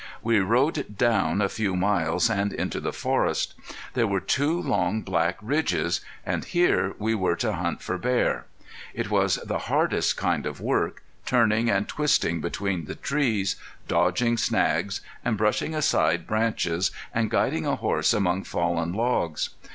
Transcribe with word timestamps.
We 0.23 0.39
rode 0.39 0.97
down 0.97 1.41
a 1.43 1.47
few 1.47 1.75
miles, 1.75 2.27
and 2.27 2.51
into 2.53 2.79
the 2.79 2.91
forest. 2.91 3.53
There 3.93 4.07
were 4.07 4.19
two 4.19 4.59
long, 4.59 5.03
black 5.03 5.37
ridges, 5.43 6.01
and 6.25 6.43
here 6.43 6.95
we 6.97 7.13
were 7.13 7.35
to 7.35 7.53
hunt 7.53 7.83
for 7.83 7.99
bear. 7.99 8.47
It 8.95 9.11
was 9.11 9.35
the 9.45 9.59
hardest 9.69 10.17
kind 10.17 10.47
of 10.47 10.59
work, 10.59 11.03
turning 11.27 11.69
and 11.69 11.87
twisting 11.87 12.41
between 12.41 12.85
the 12.85 12.95
trees, 12.95 13.57
dodging 13.87 14.37
snags, 14.37 15.01
and 15.23 15.37
brushing 15.37 15.75
aside 15.75 16.25
branches, 16.25 16.89
and 17.13 17.29
guiding 17.29 17.67
a 17.67 17.75
horse 17.75 18.11
among 18.11 18.45
fallen 18.45 18.93
logs. 18.93 19.51